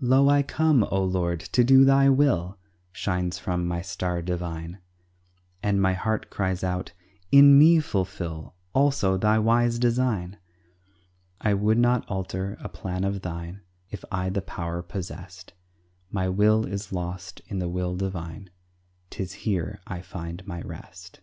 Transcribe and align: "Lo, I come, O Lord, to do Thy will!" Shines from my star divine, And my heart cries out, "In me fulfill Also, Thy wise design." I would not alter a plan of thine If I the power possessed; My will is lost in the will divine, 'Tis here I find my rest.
"Lo, 0.00 0.30
I 0.30 0.42
come, 0.42 0.84
O 0.84 1.04
Lord, 1.04 1.38
to 1.38 1.62
do 1.62 1.84
Thy 1.84 2.08
will!" 2.08 2.56
Shines 2.92 3.38
from 3.38 3.66
my 3.68 3.82
star 3.82 4.22
divine, 4.22 4.78
And 5.62 5.82
my 5.82 5.92
heart 5.92 6.30
cries 6.30 6.64
out, 6.64 6.92
"In 7.30 7.58
me 7.58 7.80
fulfill 7.80 8.54
Also, 8.72 9.18
Thy 9.18 9.38
wise 9.38 9.78
design." 9.78 10.38
I 11.42 11.52
would 11.52 11.76
not 11.76 12.08
alter 12.08 12.56
a 12.60 12.70
plan 12.70 13.04
of 13.04 13.20
thine 13.20 13.60
If 13.90 14.02
I 14.10 14.30
the 14.30 14.40
power 14.40 14.80
possessed; 14.80 15.52
My 16.10 16.26
will 16.26 16.64
is 16.64 16.90
lost 16.90 17.42
in 17.46 17.58
the 17.58 17.68
will 17.68 17.96
divine, 17.96 18.48
'Tis 19.10 19.32
here 19.44 19.82
I 19.86 20.00
find 20.00 20.46
my 20.46 20.62
rest. 20.62 21.20